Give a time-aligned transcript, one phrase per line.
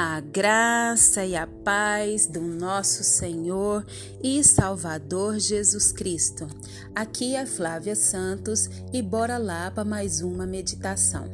[0.00, 3.84] A graça e a paz do nosso Senhor
[4.22, 6.46] e Salvador Jesus Cristo.
[6.94, 11.28] Aqui é Flávia Santos e bora lá para mais uma meditação.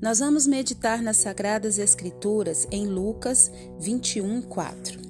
[0.00, 5.02] Nós vamos meditar nas Sagradas Escrituras em Lucas 21, 4.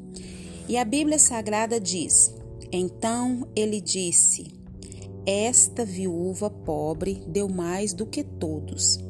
[0.69, 2.35] E a Bíblia Sagrada diz:
[2.73, 4.59] Então ele disse:
[5.25, 9.08] Esta viúva pobre deu mais do que todos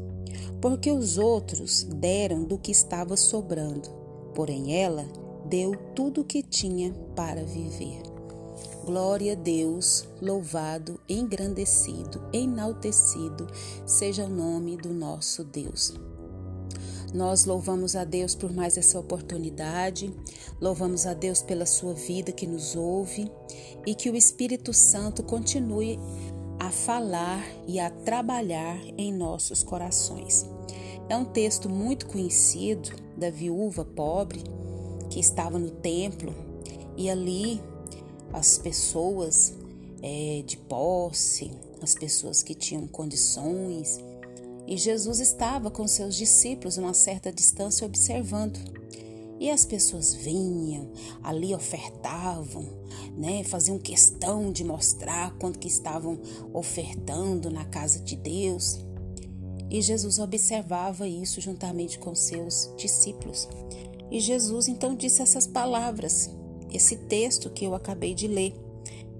[0.60, 3.88] porque os outros deram do que estava sobrando,
[4.34, 5.04] porém ela
[5.44, 8.02] deu tudo o que tinha para viver.
[8.84, 13.46] Glória a Deus, louvado, engrandecido, enaltecido
[13.86, 15.94] seja o nome do nosso Deus.
[17.12, 20.14] Nós louvamos a Deus por mais essa oportunidade,
[20.60, 23.30] louvamos a Deus pela sua vida que nos ouve
[23.86, 25.98] e que o Espírito Santo continue
[26.58, 30.44] a falar e a trabalhar em nossos corações.
[31.08, 34.42] É um texto muito conhecido da viúva pobre
[35.08, 36.34] que estava no templo
[36.96, 37.60] e ali
[38.32, 39.54] as pessoas
[40.02, 41.50] é, de posse,
[41.80, 43.98] as pessoas que tinham condições,
[44.68, 48.60] e Jesus estava com seus discípulos a uma certa distância observando.
[49.40, 50.90] E as pessoas vinham,
[51.22, 52.64] ali ofertavam,
[53.16, 53.44] né?
[53.44, 56.18] Faziam questão de mostrar quanto que estavam
[56.52, 58.80] ofertando na casa de Deus.
[59.70, 63.48] E Jesus observava isso juntamente com seus discípulos.
[64.10, 66.30] E Jesus então disse essas palavras,
[66.72, 68.54] esse texto que eu acabei de ler.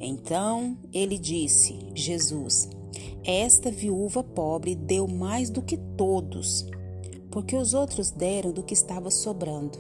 [0.01, 2.69] Então ele disse: Jesus,
[3.23, 6.67] esta viúva pobre deu mais do que todos
[7.31, 9.79] porque os outros deram do que estava sobrando,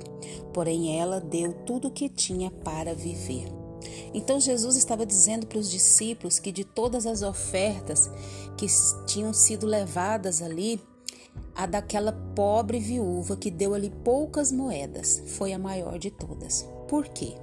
[0.52, 3.46] porém ela deu tudo o que tinha para viver.
[4.12, 8.10] Então Jesus estava dizendo para os discípulos que de todas as ofertas
[8.56, 8.66] que
[9.06, 10.80] tinham sido levadas ali,
[11.54, 16.66] a daquela pobre viúva que deu ali poucas moedas foi a maior de todas.
[16.88, 17.34] Por quê?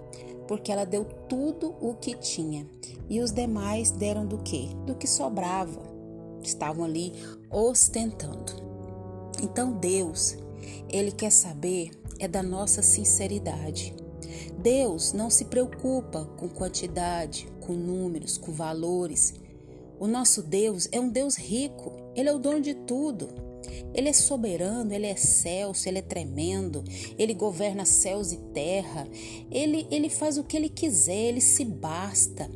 [0.47, 2.67] Porque ela deu tudo o que tinha
[3.09, 4.69] e os demais deram do que?
[4.85, 5.81] Do que sobrava.
[6.41, 7.13] Estavam ali
[7.49, 8.74] ostentando.
[9.41, 10.37] Então Deus,
[10.89, 13.93] ele quer saber é da nossa sinceridade.
[14.57, 19.33] Deus não se preocupa com quantidade, com números, com valores.
[19.99, 23.27] O nosso Deus é um Deus rico, ele é o dono de tudo.
[23.93, 26.83] Ele é soberano, ele é excelso, ele é tremendo,
[27.17, 29.07] ele governa céus e terra,
[29.49, 32.49] ele, ele faz o que ele quiser, ele se basta.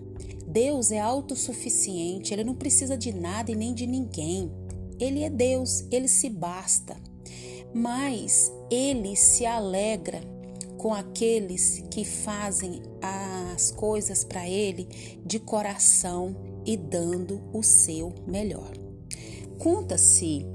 [0.48, 4.52] Deus é autossuficiente, ele não precisa de nada e nem de ninguém.
[5.00, 6.96] Ele é Deus, ele se basta.
[7.74, 10.22] Mas ele se alegra
[10.78, 14.88] com aqueles que fazem as coisas para ele
[15.26, 18.72] de coração e dando o seu melhor.
[19.58, 20.46] Conta-se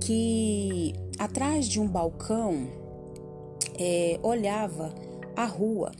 [0.00, 2.66] que atrás de um balcão
[3.78, 4.94] é, olhava
[5.36, 5.92] a rua.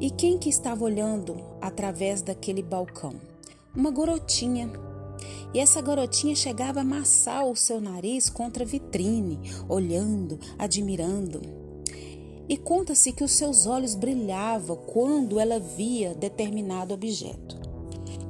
[0.00, 3.14] E quem que estava olhando através daquele balcão?
[3.74, 4.70] Uma garotinha
[5.52, 9.38] e essa garotinha chegava a amassar o seu nariz contra a vitrine,
[9.68, 11.40] olhando, admirando.
[12.48, 17.56] E conta-se que os seus olhos brilhavam quando ela via determinado objeto.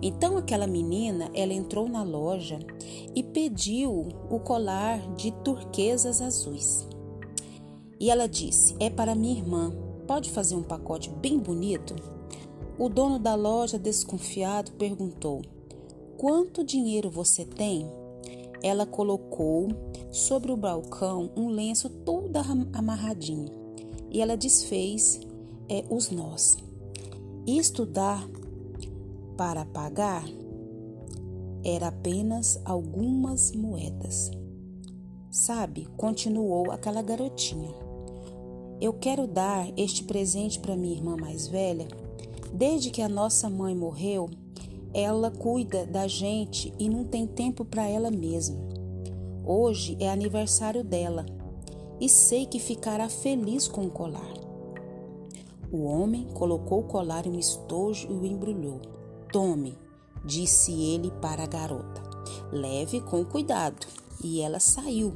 [0.01, 2.59] Então aquela menina, ela entrou na loja
[3.15, 6.87] e pediu o colar de turquesas azuis.
[7.99, 9.73] E ela disse: "É para minha irmã.
[10.07, 11.97] Pode fazer um pacote bem bonito?"
[12.79, 15.41] O dono da loja, desconfiado, perguntou:
[16.19, 17.87] Quanto dinheiro você tem?
[18.63, 19.69] Ela colocou
[20.11, 22.37] sobre o balcão um lenço todo
[22.73, 23.51] amarradinho
[24.11, 25.21] e ela desfez
[25.69, 26.57] é, os nós.
[27.47, 28.27] Isto dá
[29.37, 30.25] para pagar
[31.63, 34.31] era apenas algumas moedas.
[35.31, 37.75] Sabe, continuou aquela garotinha.
[38.81, 41.89] Eu quero dar este presente para minha irmã mais velha.
[42.55, 44.31] Desde que a nossa mãe morreu,
[44.99, 48.57] ela cuida da gente e não tem tempo para ela mesma.
[49.45, 51.27] Hoje é aniversário dela
[52.01, 54.33] e sei que ficará feliz com o colar.
[55.71, 58.81] O homem colocou o colar em um estojo e o embrulhou.
[59.31, 59.77] Tome,
[60.25, 62.03] disse ele para a garota.
[62.51, 63.87] Leve com cuidado.
[64.25, 65.13] E ela saiu,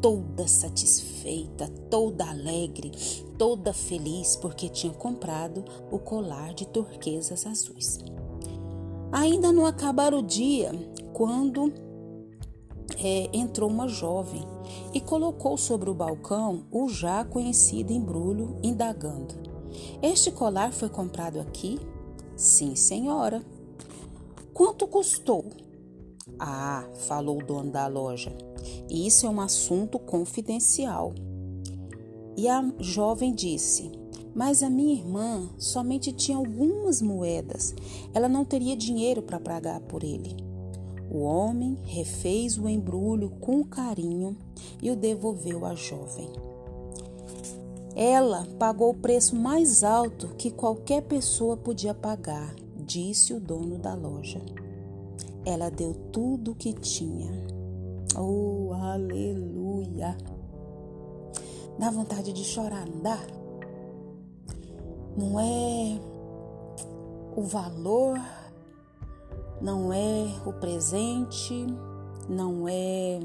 [0.00, 2.92] toda satisfeita, toda alegre,
[3.36, 7.98] toda feliz porque tinha comprado o colar de turquesas azuis.
[9.12, 10.70] Ainda não acabara o dia
[11.12, 11.72] quando
[12.98, 14.42] é, entrou uma jovem
[14.94, 19.34] e colocou sobre o balcão o já conhecido embrulho, indagando:
[20.00, 21.78] Este colar foi comprado aqui?
[22.36, 23.42] Sim, senhora.
[24.54, 25.44] Quanto custou?
[26.38, 28.32] Ah, falou o dono da loja,
[28.88, 31.12] isso é um assunto confidencial.
[32.36, 33.90] E a jovem disse:
[34.34, 37.74] Mas a minha irmã somente tinha algumas moedas,
[38.14, 40.36] ela não teria dinheiro para pagar por ele.
[41.10, 44.36] O homem refez o embrulho com carinho
[44.80, 46.30] e o devolveu à jovem.
[47.96, 53.94] Ela pagou o preço mais alto que qualquer pessoa podia pagar, disse o dono da
[53.94, 54.40] loja.
[55.44, 57.30] Ela deu tudo o que tinha.
[58.16, 60.16] Oh, aleluia!
[61.76, 63.18] Dá vontade de chorar, não dá?
[65.16, 66.00] Não é
[67.36, 68.18] o valor,
[69.60, 71.66] não é o presente,
[72.28, 73.20] não é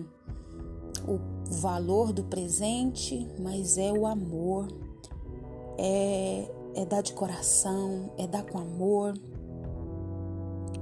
[1.08, 1.20] o
[1.54, 4.68] valor do presente, mas é o amor,
[5.78, 9.14] é, é dar de coração, é dar com amor.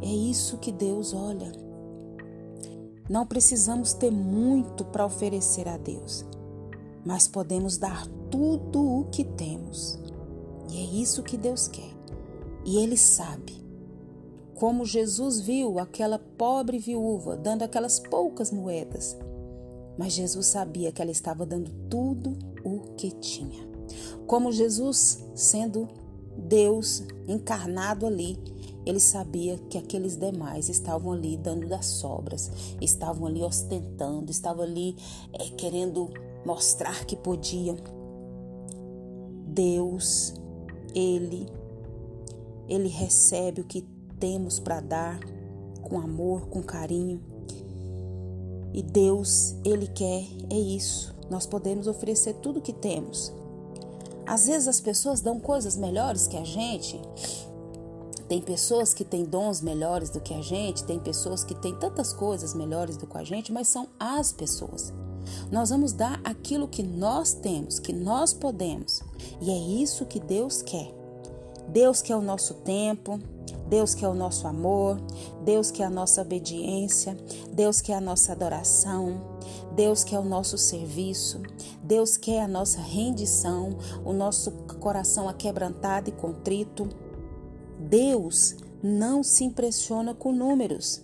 [0.02, 1.52] É isso que Deus olha.
[3.10, 6.26] Não precisamos ter muito para oferecer a Deus,
[7.06, 10.03] mas podemos dar tudo o que temos.
[10.74, 11.94] E é isso que Deus quer.
[12.66, 13.64] E Ele sabe.
[14.56, 19.18] Como Jesus viu aquela pobre viúva dando aquelas poucas moedas
[19.98, 23.68] mas Jesus sabia que ela estava dando tudo o que tinha.
[24.26, 25.88] Como Jesus, sendo
[26.38, 28.38] Deus encarnado ali,
[28.86, 34.96] ele sabia que aqueles demais estavam ali dando das sobras, estavam ali ostentando, estavam ali
[35.32, 36.10] é, querendo
[36.46, 37.78] mostrar que podiam.
[39.48, 40.34] Deus,
[40.94, 41.48] Ele,
[42.68, 43.82] Ele recebe o que
[44.20, 45.20] temos para dar
[45.82, 47.22] com amor, com carinho.
[48.74, 51.14] E Deus, Ele quer é isso.
[51.30, 53.32] Nós podemos oferecer tudo que temos.
[54.26, 57.00] Às vezes as pessoas dão coisas melhores que a gente.
[58.28, 62.14] Tem pessoas que têm dons melhores do que a gente, tem pessoas que têm tantas
[62.14, 64.94] coisas melhores do que a gente, mas são as pessoas.
[65.52, 69.02] Nós vamos dar aquilo que nós temos, que nós podemos.
[69.42, 70.94] E é isso que Deus quer.
[71.68, 73.20] Deus quer o nosso tempo,
[73.68, 75.00] Deus quer o nosso amor,
[75.44, 77.18] Deus quer a nossa obediência,
[77.52, 79.22] Deus quer a nossa adoração,
[79.76, 81.42] Deus quer o nosso serviço,
[81.82, 86.88] Deus quer a nossa rendição, o nosso coração aquebrantado e contrito.
[87.80, 91.02] Deus não se impressiona com números,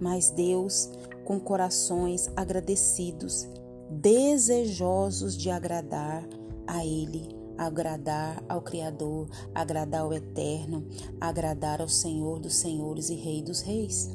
[0.00, 0.88] mas Deus
[1.28, 3.46] com corações agradecidos,
[3.90, 6.26] desejosos de agradar
[6.66, 10.88] a Ele agradar ao Criador, agradar ao Eterno,
[11.20, 14.08] agradar ao Senhor dos Senhores e Rei dos Reis.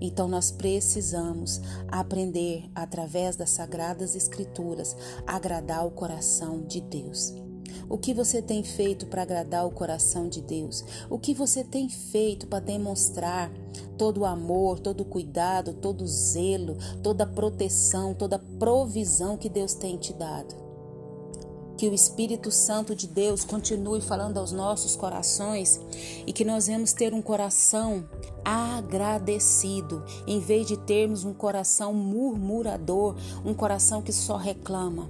[0.00, 4.94] Então nós precisamos aprender através das sagradas escrituras
[5.26, 7.47] agradar o coração de Deus.
[7.90, 10.84] O que você tem feito para agradar o coração de Deus?
[11.08, 13.50] O que você tem feito para demonstrar
[13.96, 19.38] todo o amor, todo o cuidado, todo o zelo, toda a proteção, toda a provisão
[19.38, 20.68] que Deus tem te dado?
[21.78, 25.80] que o Espírito Santo de Deus continue falando aos nossos corações
[26.26, 28.04] e que nós vamos ter um coração
[28.44, 33.14] agradecido, em vez de termos um coração murmurador,
[33.44, 35.08] um coração que só reclama.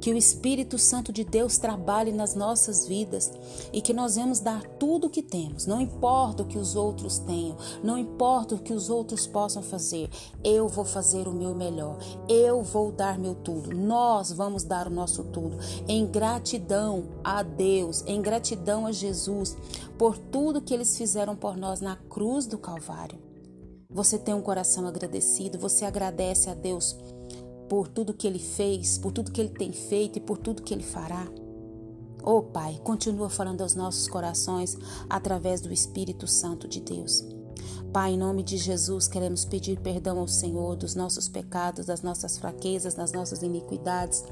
[0.00, 3.32] Que o Espírito Santo de Deus trabalhe nas nossas vidas
[3.72, 7.18] e que nós vamos dar tudo o que temos, não importa o que os outros
[7.18, 10.08] tenham, não importa o que os outros possam fazer,
[10.44, 11.98] eu vou fazer o meu melhor,
[12.28, 18.04] eu vou dar meu tudo, nós vamos dar o nosso tudo, em gratidão a Deus,
[18.06, 19.56] em gratidão a Jesus,
[19.98, 23.18] por tudo que eles fizeram por nós na cruz do Calvário.
[23.90, 26.94] Você tem um coração agradecido, você agradece a Deus
[27.68, 30.72] por tudo que ele fez, por tudo que ele tem feito e por tudo que
[30.72, 31.26] ele fará.
[32.22, 34.76] Oh Pai, continua falando aos nossos corações
[35.08, 37.37] através do Espírito Santo de Deus.
[37.92, 42.36] Pai, em nome de Jesus, queremos pedir perdão ao Senhor dos nossos pecados, das nossas
[42.36, 44.22] fraquezas, das nossas iniquidades,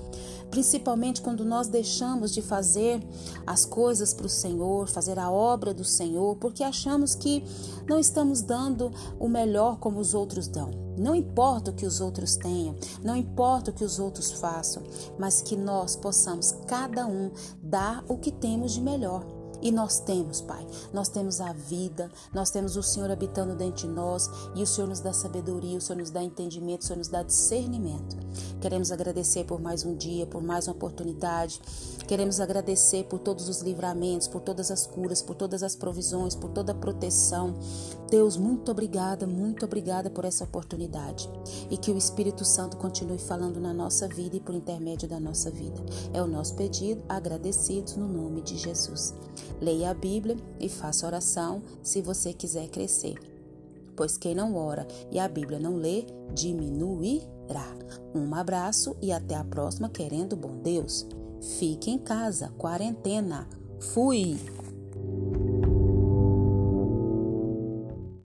[0.50, 3.00] principalmente quando nós deixamos de fazer
[3.46, 7.42] as coisas para o Senhor, fazer a obra do Senhor, porque achamos que
[7.88, 10.70] não estamos dando o melhor como os outros dão.
[10.98, 14.82] Não importa o que os outros tenham, não importa o que os outros façam,
[15.18, 17.30] mas que nós possamos cada um
[17.62, 19.35] dar o que temos de melhor.
[19.62, 23.92] E nós temos, Pai, nós temos a vida, nós temos o Senhor habitando dentro de
[23.92, 27.08] nós e o Senhor nos dá sabedoria, o Senhor nos dá entendimento, o Senhor nos
[27.08, 28.16] dá discernimento.
[28.60, 31.60] Queremos agradecer por mais um dia, por mais uma oportunidade.
[32.06, 36.50] Queremos agradecer por todos os livramentos, por todas as curas, por todas as provisões, por
[36.50, 37.54] toda a proteção.
[38.08, 41.28] Deus, muito obrigada, muito obrigada por essa oportunidade.
[41.68, 45.50] E que o Espírito Santo continue falando na nossa vida e por intermédio da nossa
[45.50, 45.80] vida.
[46.12, 49.12] É o nosso pedido, agradecidos no nome de Jesus.
[49.60, 53.14] Leia a Bíblia e faça oração se você quiser crescer.
[53.96, 57.74] Pois quem não ora e a Bíblia não lê, diminuirá.
[58.14, 61.06] Um abraço e até a próxima, querendo bom Deus.
[61.58, 63.48] Fique em casa, quarentena.
[63.78, 64.38] Fui!